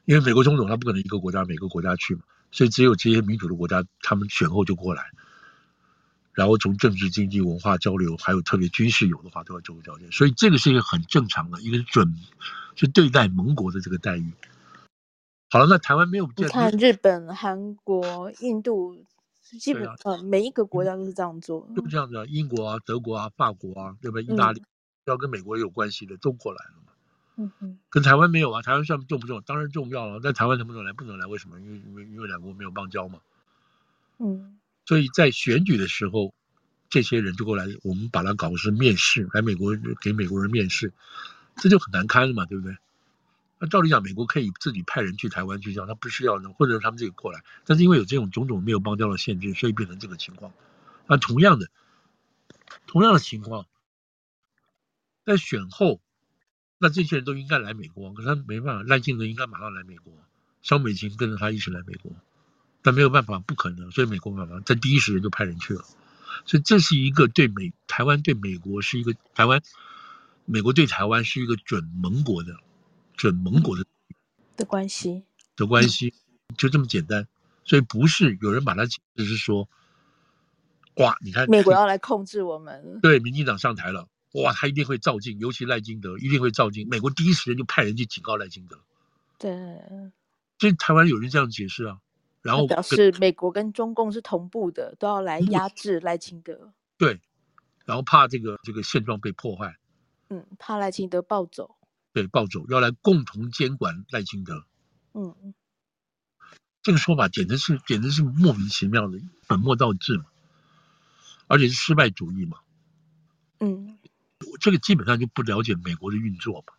[0.07, 5.11] 因为美国总统他不可能一个国家每个国家去嘛，所以只有这些民主的国家，他们选后就过来，
[6.33, 10.11] 然后从政治、经济、文化交流，还有特别军事有的话都要做个交接。
[10.11, 12.17] 所以这个是一个很正常的一个准，
[12.77, 14.33] 是对待盟国的这个待遇。
[15.51, 19.05] 好了，那台湾没有你看日本、韩国、印度。
[19.59, 24.23] 基本上每一个国家都是这样做，就这样子啊，英国啊、德国啊、法国啊，对不对？
[24.25, 24.63] 意大利
[25.07, 26.93] 要跟美国有关系的中国来了嘛。
[27.37, 27.79] 嗯嗯。
[27.89, 28.63] 跟台湾没有啊？
[28.63, 29.41] 台湾算重不重要？
[29.41, 30.21] 当然重要了。
[30.23, 30.93] 但台湾能不能来？
[30.93, 31.59] 不能来，为什么？
[31.61, 33.19] 因为因为因为两国没有邦交嘛。
[34.19, 34.59] 嗯。
[34.87, 36.35] 所以在选举的时候，
[36.89, 40.93] 这些人就过来，我们把它搞的是面试，来美国给美国人面试，
[41.57, 42.77] 这就很难堪了嘛，对不对？
[43.63, 47.45] 那照理讲，美国可以自己派人去台湾去叫，他不需要呢，或者他们自己过来。
[47.67, 50.55] 但是因为有这种种种没有邦交的限制，所以变成这个情况。
[51.07, 51.69] 那同样的，
[52.87, 53.67] 同样的情况，
[55.27, 56.01] 在选后，
[56.79, 60.15] 那这些人都应该来美国，可是他没办法，赖清德应该马上来美国，
[60.63, 62.13] 萧美琴跟着他一起来美国，
[62.81, 65.85] 但没有办法，不可能，所以美国没办法，在第一时间就派人去了。
[66.47, 69.61] 所以这是一个对美台湾对美国是一个台湾，
[70.47, 72.57] 美国对台湾是一个准盟国的。
[73.21, 73.85] 准盟国的
[74.57, 75.23] 的关系
[75.55, 76.15] 的关系，
[76.57, 77.29] 就这么简单。
[77.67, 79.69] 所以不是有人把它解释是说，
[80.95, 88.79] 哇，你看美国要来控制我们，对，民进党上台了，哇，他一定会照进，尤其赖清德一定会照进，美国第一时间就派人去警告赖清德。
[89.37, 89.53] 对，
[90.59, 91.99] 所以台湾有人这样解释啊，
[92.41, 96.73] 然后表示美国跟中共是同步的，都要来压制赖清德。
[96.97, 97.21] 对，
[97.85, 99.77] 然后怕这个这个现状被破坏，
[100.31, 101.77] 嗯，怕赖清德暴走。
[102.13, 104.65] 对，暴走要来共同监管赖清德。
[105.15, 105.55] 嗯。
[106.83, 110.25] 这个说法简直是简直是莫名其妙的，本末倒置嘛，
[111.47, 112.57] 而且是失败主义嘛。
[113.59, 113.99] 嗯，
[114.61, 116.73] 这个基本上就不了解美国的运作嘛。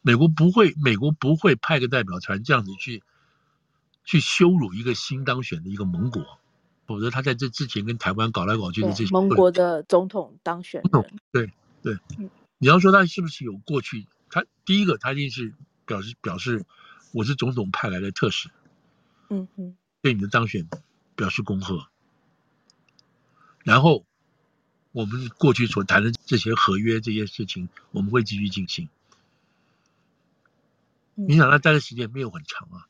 [0.00, 3.02] 美国不会，美国不会派个代表团这样子去
[4.04, 6.24] 去羞辱一个新当选的一个盟国，
[6.86, 11.98] 否则他在这之前跟台湾搞来搞去的这些盟国的总统当选人，对对，
[12.56, 14.06] 你要说他是不是有过去？
[14.30, 15.52] 他第一个他一定是
[15.84, 16.64] 表示表示
[17.12, 18.48] 我是总统派来的特使。
[19.28, 20.68] 嗯嗯，对你的当选
[21.14, 21.86] 表示恭贺。
[23.62, 24.06] 然后
[24.92, 28.88] 我们过去所谈的这些合约这些事情，我们会继续进行。
[31.14, 32.88] 你想他待的时间没有很长啊。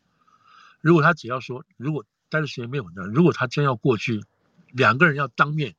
[0.80, 4.24] 如果他只要说，如果待的时间没有很长，如果他真要过去，
[4.68, 5.74] 两个人要当面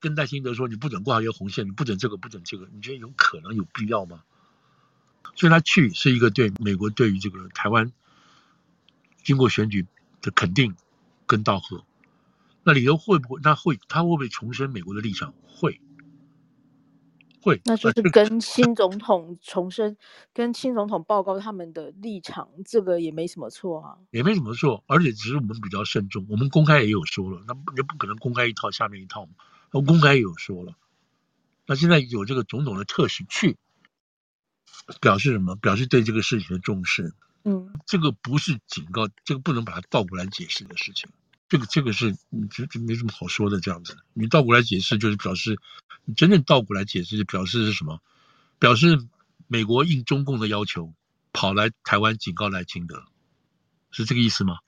[0.00, 4.22] 跟赖清德说，你不准挂一个红线，你不准这个，不准这个，你觉得有可能有必要吗？
[5.34, 7.92] 所以他去是一个对美国对于这个台湾。
[9.24, 9.84] 经过选举
[10.22, 10.74] 的肯定
[11.26, 11.84] 跟道贺，
[12.62, 13.40] 那理由会不会？
[13.42, 15.34] 他会他会不会重申美国的立场？
[15.46, 15.78] 会，
[17.42, 17.60] 会。
[17.66, 19.98] 那就是跟新总统重申，
[20.32, 23.98] 跟新总统报告他们的立场，这个也没什么错啊。
[24.12, 26.24] 也没什么错，而且只是我们比较慎重。
[26.30, 29.32] 我们公开也有说了，那也不可能公开一套下面一套嘛。
[29.70, 30.74] 我公开有说了，
[31.66, 33.56] 那现在有这个总统的特使去，
[35.00, 35.56] 表示什么？
[35.56, 37.14] 表示对这个事情的重视。
[37.44, 41.08] 嗯，这个不是警告，这个不能把它倒过来解释的事情。
[41.48, 42.16] 这个这个是，
[42.50, 43.60] 这这没什么好说的。
[43.60, 45.58] 这样子，你倒过来解释，就是表示
[46.04, 48.02] 你真正倒过来解释，就表示是什么？
[48.58, 48.98] 表示
[49.46, 50.92] 美国应中共的要求，
[51.32, 53.04] 跑来台湾警告赖清德，
[53.90, 54.58] 是这个意思吗？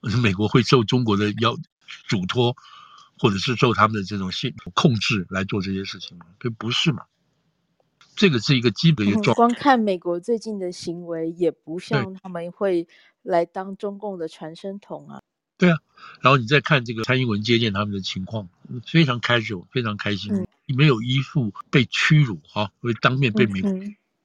[0.22, 1.56] 美国会受中国的要
[2.06, 2.56] 嘱托，
[3.18, 6.26] 或者是受他们的这种性控制来做这些事情吗？
[6.38, 7.04] 这不是嘛？
[8.16, 9.34] 这个是一个基本的状况。
[9.34, 12.88] 光看美国最近的行为，也不像他们会
[13.22, 15.22] 来当中共的传声筒啊。
[15.56, 15.78] 对啊，
[16.20, 18.48] 然后你再看这个蔡英文接见他们的情况，
[18.86, 23.70] 非常 casual，非常开心，嗯、没有一副被屈辱哈，会当面被美国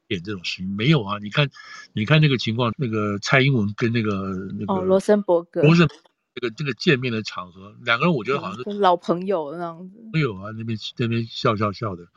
[0.08, 1.18] 点这种事情、嗯、没有啊。
[1.20, 1.50] 你看，
[1.94, 5.88] 你看那个情况，那个蔡英文跟那个那个罗森伯格，罗森
[6.36, 9.98] 这个这个见面的场合，两个人我觉得好像是、嗯、老朋友那样子。
[10.12, 12.08] 没有啊，那边那边笑笑笑的。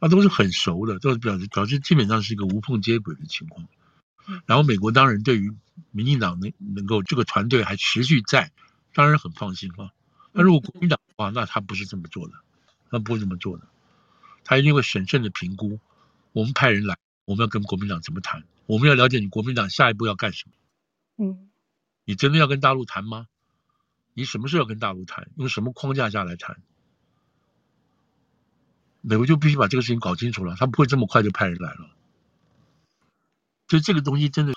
[0.00, 3.66] 啊，都是很熟的，都是表示表示基本上是一个无缝接轨的情况。
[4.46, 5.52] 然后美国当然对于
[5.90, 8.52] 民进党能能够这个团队还持续在，
[8.94, 9.90] 当然很放心了。
[10.32, 12.34] 那如果国民党的话，那他不是这么做的，
[12.90, 13.66] 他不会这么做的，
[14.44, 15.80] 他一定会审慎的评估。
[16.32, 18.44] 我们派人来，我们要跟国民党怎么谈？
[18.66, 20.52] 我们要了解你国民党下一步要干什么。
[21.16, 21.48] 嗯，
[22.04, 23.26] 你真的要跟大陆谈吗？
[24.18, 25.28] 你什么时候要跟大陆谈？
[25.36, 26.60] 用什么框架下来谈？
[29.00, 31.90] 美国就必须把这个事情搞清楚了，他不会这么快就派人来了。
[33.68, 34.54] 所以这个东西真的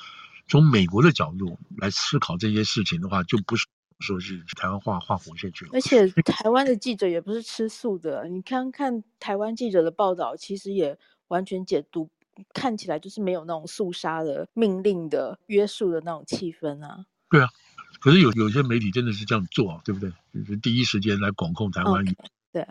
[0.48, 3.68] 从美国的角度来思考这些事情的话，就不是
[4.00, 5.72] 说是台湾画画红线去了。
[5.76, 10.98] 而且台湾的记者也不是吃素的，你看看台湾记者的报道，其实也
[11.28, 12.10] 完全解读
[12.52, 17.06] 看起来就是没有那种肃杀的命令的约束的那种气氛啊。
[17.30, 17.48] 对啊，
[18.02, 20.12] 可是有有些媒体真的是这样做啊，对不对？
[20.34, 22.04] 就是第一时间来管控台湾。
[22.04, 22.16] Okay.
[22.52, 22.68] 对，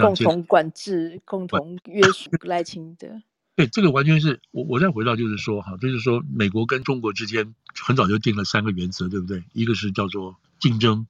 [0.00, 3.20] 共同管制、共同约束赖清德。
[3.56, 9.42] 对，这个完全是我我再回到就是说哈，就是说美国跟中国之间很早就定了三个原则，对不对？
[9.52, 11.06] 一个是叫做竞争、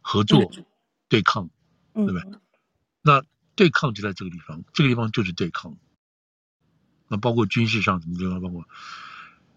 [0.00, 0.64] 合作、嗯、
[1.08, 1.48] 对抗，
[1.94, 2.20] 对不对？
[2.22, 2.40] 嗯、
[3.02, 3.24] 那
[3.56, 5.76] 对抗就在这个地方，这个地方就是对抗。
[7.08, 8.64] 那包括军事上什么地方，包括，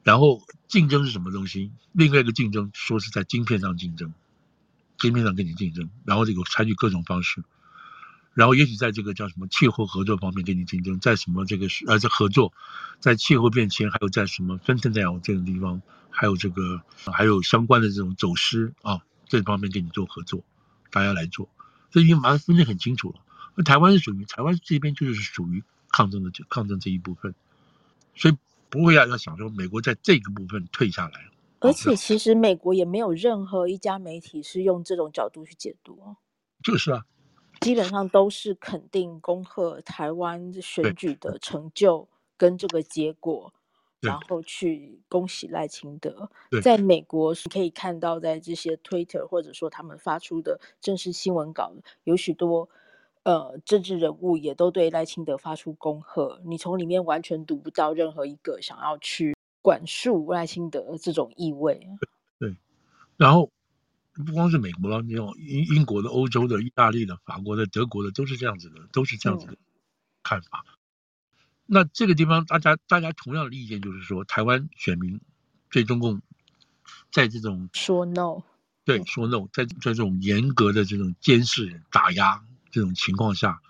[0.06, 1.72] 然后竞争是什么东西？
[1.92, 4.14] 另外一个竞争说是在晶片上竞争，
[5.00, 7.44] 晶片上跟你竞争，然后这个采取各种方式。
[8.36, 12.54] 然后也许在这个叫什么气候合作方面跟你竞争，在什么这个呃这合作，
[13.00, 20.44] 在气候变迁，还有在什么 fentanyl 这种地方，还有这个还有相关的这种走私啊这方面跟你做合作，
[20.92, 21.50] 大家来做，
[21.90, 23.16] 这已经把它分得很清楚了。
[23.56, 27.34] 那台湾是属于台湾这边就是属于抗争的抗争这一部分，
[28.16, 28.38] 所以
[28.70, 31.30] 不会要要想说美国在这个部分退下来。
[31.60, 36.16] 而且其实美国也没有任何一家媒体是用这种角度去解读。
[36.64, 37.06] 就是啊。
[37.62, 43.54] 基本上都是肯定恭贺台湾选举的成就跟这个结果，
[44.02, 46.30] 然后去恭喜赖清德。
[46.52, 51.74] 对，在美国可以看到，在这些 Twitter 或者说他们发出的正式新闻稿，
[52.04, 52.70] 有许多
[53.26, 56.42] 呃政治人物也都对赖清德发出恭贺。
[56.46, 61.86] 你从里面完全读不到任何一个想要去管束赖清德的这种意味。
[62.40, 62.56] 对，
[63.18, 63.52] 然后。
[64.26, 69.58] 不光是美国了，你有英英国的、欧洲的、意大利的、法国的、德国的，都是这样子的，都是这样子的
[70.24, 70.64] 看法。
[70.66, 70.78] 嗯、
[71.66, 75.20] 那这个地方，大家大家同样的意见就是说，台湾选民
[75.70, 76.22] 对中共
[77.12, 78.42] 在这种说 no，
[78.86, 82.42] 对说 no，在在这种严格的这种监视、打压
[82.76, 83.62] 这种情况下，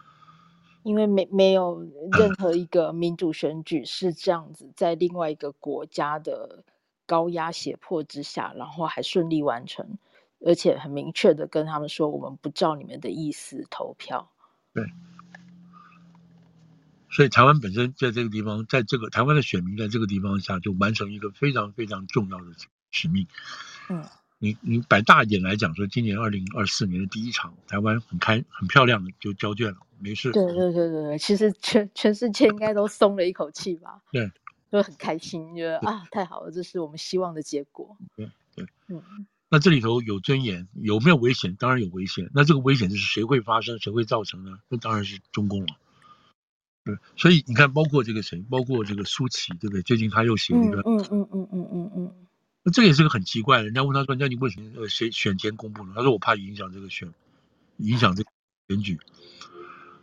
[0.81, 6.63] 因为没没有任何一个民主选举是这样子，在另外一个国家的
[7.05, 9.99] 高压胁迫之下，然后还顺利完成。
[10.43, 14.31] 而且很明确的跟他们说，我们不照你们的意思投票。
[14.73, 14.83] 对，
[17.11, 22.45] 所以台湾本身在这个地方，在这个台湾的选民在这个地方下，就完成一个非常非常重要的
[22.89, 23.27] 使命。
[23.89, 24.03] 嗯，
[24.45, 30.31] 你你摆大一点来讲说，今年二零二四年的第一场，台湾很开很漂亮的就交卷了，没事。
[30.31, 34.03] 对对对对对，其实全全世界应该都松了一口气吧？
[34.13, 34.31] 对，
[34.71, 37.97] 就很开心，觉得啊，太好了，这是我们希望的结果。
[38.15, 39.01] 对对，嗯。
[39.49, 41.55] 那这里头有尊严，有没有危险？
[41.55, 42.29] 当然有危险。
[42.33, 44.59] 那这个危险就是谁会发生，谁会造成呢？
[44.69, 45.75] 那当然是中共了。
[46.83, 49.81] 对，所以你看，包括这个谁，包括这个舒淇，对不对？
[49.81, 52.15] 最近他又写了一个，嗯嗯嗯嗯嗯嗯。
[52.65, 53.63] 那这个也是个很奇怪的。
[53.63, 57.13] 人家问他说：“那你为什么呃选选前公布呢？”他说：“我怕影响这个选，
[57.77, 58.25] 影响这
[58.67, 58.99] 选举。”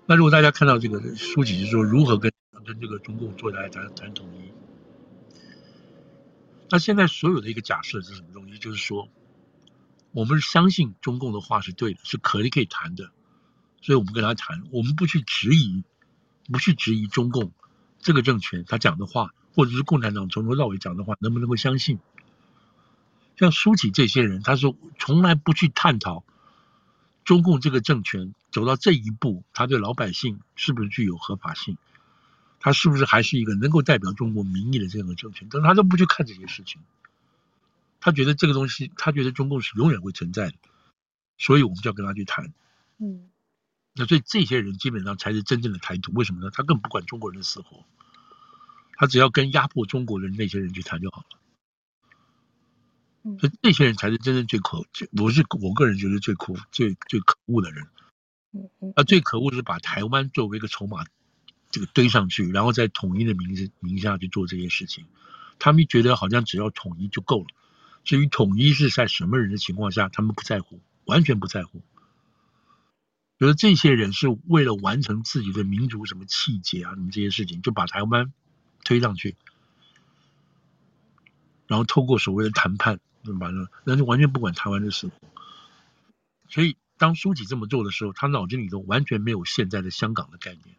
[0.06, 2.32] 那如果大家看到这个苏琪是说如何跟
[2.64, 4.52] 跟这个中共坐下来谈谈统一，
[6.70, 8.56] 那现在所有的一个假设是什么东西？
[8.58, 9.08] 就是说。
[10.14, 13.10] 我们相信中共的话是对的，是可以可以谈的，
[13.80, 15.84] 所以我们跟他谈，我们不去质疑，
[16.52, 17.50] 不去质疑中共
[17.98, 21.98] 这个政权他讲的话，或者是共产党从头到尾讲的话，能不能够相信？
[23.42, 26.24] 像苏起这些人，他说从来不去探讨
[27.24, 31.76] 中共这个政权走到这一步，他对老百姓是不是具有合法性，
[32.60, 36.80] 他是不是还是一个能够代表中国民意的这样的政权，但他都不去看这些事情。
[37.98, 40.54] 他觉得这个东西，他觉得中共是永远会存在的，
[41.36, 42.52] 所以我们就要跟他去谈。
[42.98, 43.28] 嗯，
[43.92, 46.12] 那所以这些人基本上才是真正的台独。
[46.12, 46.50] 为什么呢？
[46.52, 47.84] 他根本不管中国人的死活，
[48.94, 51.38] 他只要跟压迫中国人那些人去谈就好了。
[53.24, 54.84] 嗯，所以这些人才是真正最可，
[55.20, 57.86] 我是我个人觉得最可最最可恶的人。
[58.52, 61.04] 嗯嗯，那最可恶的是把台湾作为一个筹码，
[61.70, 65.06] 这个堆上去，然后在统一的名字名下去做这些事情。
[65.58, 67.46] 他们觉得好像只要统一就够了。
[68.04, 71.82] 至于统一是在什么人的情况下，他们不在乎，完全不在乎。
[73.38, 78.32] 觉得这些人是为了完成自己的民族什么气节啊，什么这些事情，就把台湾
[78.84, 79.36] 推上去，
[81.68, 83.00] 然后透过所谓的谈判，
[83.38, 85.10] 完了，那就完全不管台湾的事。
[86.48, 90.76] 所以当书记这么做的时候，他脑筋里头完全没有现在的香港的概念。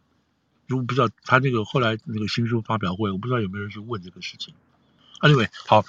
[0.66, 4.54] 如果不知道他那个后来那个新书发表会，我不知道有没有人去问这个事情。
[5.20, 5.84] Anyway，好。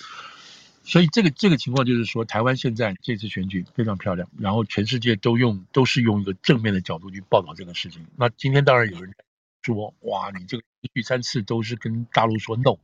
[0.88, 8.06] 所以这个这个情况就是说，台湾现在这次选举非常漂亮，然后全世界都用都是用一个正面的角度去报道这个事情。
[8.16, 9.12] 那今天当然有人
[9.64, 12.78] 说，哇，你这个一去三次都是跟大陆说 no，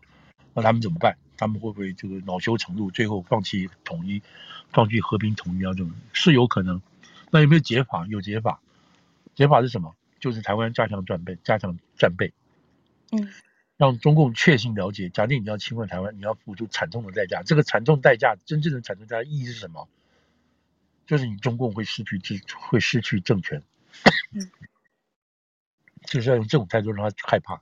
[0.54, 1.18] 那他们怎么办？
[1.38, 4.22] 他们会不会这个恼羞成怒，最后放弃统一，
[4.72, 5.74] 放弃和平统一啊？
[5.74, 6.82] 这种是有可能。
[7.32, 8.06] 那有没有解法？
[8.08, 8.60] 有解法。
[9.34, 9.96] 解法是什么？
[10.20, 12.34] 就是台湾加强战备，加强战备。
[13.12, 13.32] 嗯。
[13.78, 17.42] 让中共确信了解，假定你要侵犯台湾，你要付出惨痛的代价。
[17.44, 19.88] 这个惨痛代价，真正的惨痛代价意义是什么？
[21.08, 23.64] 就是你中共会失去政，会失去政权。
[24.32, 24.52] 嗯
[26.06, 27.62] 就是要用这种态度让他害怕，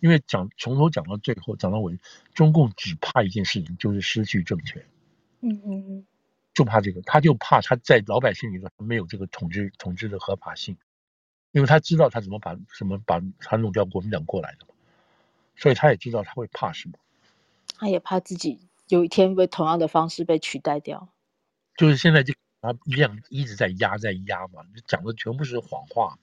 [0.00, 1.98] 因为讲从头讲到最后，讲到尾，
[2.34, 4.84] 中共只怕一件事情，就是失去政权。
[5.40, 6.06] 嗯嗯嗯，
[6.54, 10.76] 就怕这个，他就怕他在老百姓里头没有这个统治统治的合法性，
[11.52, 14.74] 因为他知道他怎么把怎么把他弄掉国民党过来的嘛。
[15.56, 16.98] 所以他也知道他会怕什么，
[17.78, 18.58] 他也怕自己
[18.88, 21.08] 有一天被同样的方式被取代掉。
[21.76, 26.18] 就是现在就他一样一直在压在压嘛，讲的全部是谎话。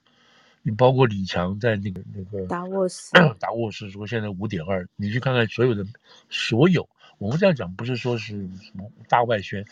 [0.64, 5.86] 你包括李强在那个那个达沃斯， 达沃斯说现在五点二，你去看看所有的
[6.30, 9.66] 所有，我们这样讲不是说是什么大外宣，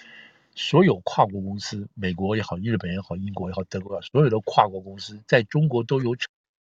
[0.56, 6.16] 所有跨国公司，美国也好，日本也好，英国也好，德国也好，所有的跨国公司在中国都有。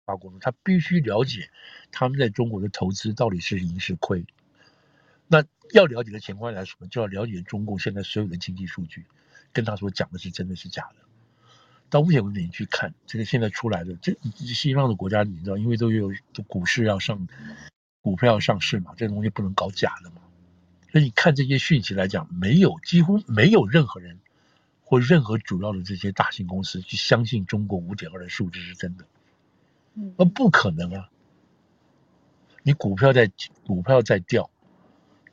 [0.05, 1.49] 跨国他必须了解
[1.91, 4.25] 他们在中国的投资到底是赢是亏。
[5.27, 9.05] 那要了解的情况来说，就要了解中共现在所有的经济数据，
[9.51, 11.06] 跟他所讲的是真的是假的。
[11.89, 16.11] 到目前为止，你去看这个现在出来的这西方的国家，你知道，因为都有
[16.47, 17.27] 股市要上，
[18.01, 20.17] 股票要上市嘛，这东西不能搞假的嘛。
[20.91, 24.19] 所以你看这些讯息来讲，没有几乎没有任何人
[24.83, 29.05] 或任何主要的这些大型公司去相信中国五点二的数字是真的，
[29.95, 31.09] 嗯，那不可能啊！
[32.63, 33.31] 你股票在
[33.65, 34.49] 股票在掉，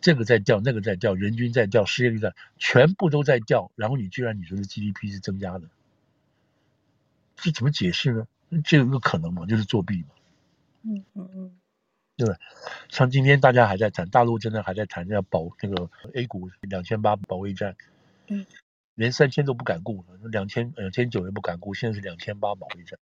[0.01, 5.69] 这个在掉，那个在掉，人均在掉，失业率在，全部都在掉，然后你居然你说的 GDP 是增加的，
[7.37, 8.27] 这怎么解释呢？
[8.65, 9.47] 这有一个可能吗？
[9.47, 10.09] 就是作弊嘛。
[10.83, 11.57] 嗯嗯嗯。
[12.17, 12.37] 对，
[12.89, 17.75] 像今天大家还在谈，大陆真的还在谈要保那个 A 股两千八保卫战，
[18.29, 18.47] 嗯，
[18.95, 22.99] 连三千都不敢顾了，两千两千九也不敢顾，现在是两千八保卫战，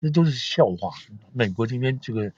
[0.00, 0.90] 那都是笑话。
[1.32, 2.32] 美国今天这个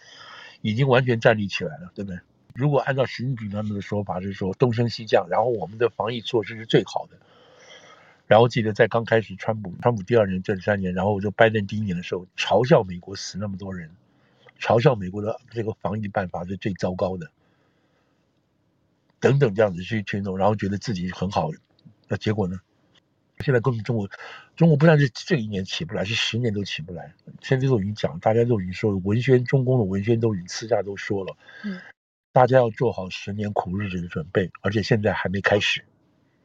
[0.61, 2.21] 已经完全站立起来了，对不对？
[2.55, 7.17] 如果按照习近平他们的说法是说东升西降，然后我们的防疫措施是最好的，
[8.29, 13.91] 然后记得在刚开始川普川普第二年这三年，然后就拜登第一年的时候嘲笑美国死那么多人。
[14.61, 17.31] 嘲笑美国的这个防疫办法是最糟糕的，
[19.21, 21.51] 等等这样子去群众，然后觉得自己很好，
[22.09, 22.61] 那结果呢？
[23.39, 24.11] 现在根本中国，
[24.57, 27.15] 中国不但是这一年起不来，是十年都起不来。
[27.41, 31.81] 现在都已经讲，大家都已经说了，文宣中共的文宣都已经私下都说了，嗯，
[32.33, 35.85] 大家要做好十年苦日子的准备，而且现在还没开始。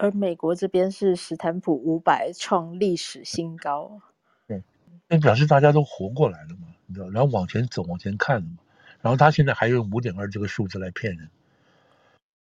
[0.04, 4.02] 而美国这边是史坦普五百创历史新高，
[4.46, 4.62] 对，
[5.08, 6.68] 那表示大家都活过来了嘛。
[6.88, 8.58] 你知道然后往前走，往前看了嘛。
[9.00, 11.30] 然后他现在还用五点二这个数字来骗人。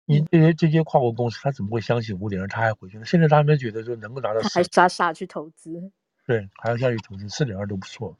[0.05, 2.47] 你这些这些跨国公司，他怎么会相信五点二？
[2.47, 3.05] 他还回去呢？
[3.05, 5.91] 现在他们觉得说能够拿到，还傻傻去投资。
[6.25, 8.17] 对，还要下去投资，四点二都不错。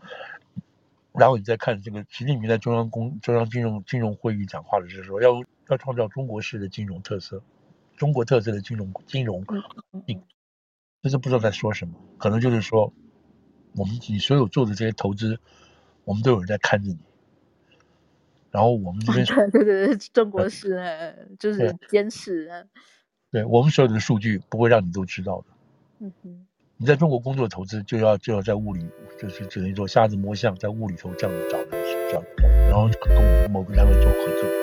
[1.13, 7.41] 然后你再看这个习近平在中央公中央金融金融会议讲话的时候说，要要创造中国式的金融特色，
[8.01, 9.45] 中国特色的金融金融，
[10.07, 10.19] 你
[11.03, 12.91] 这是不知道在说什么，可能就是说，
[13.75, 15.37] 我们你所有做的这些投资。
[16.03, 16.97] 我们都有人在看着你，
[18.49, 19.23] 然后我们这边
[19.53, 22.63] 对对对，中国是就是监视啊，
[23.31, 25.45] 对，我们所有的数据不会让你都知道的。
[25.99, 26.47] 嗯哼，
[26.77, 28.83] 你在中国工作投资就要就要在雾里，
[29.19, 31.69] 就是只能说瞎子摸象，在雾里头这样子找人
[32.11, 32.23] 找，
[32.67, 34.60] 然后跟某个单位做合作。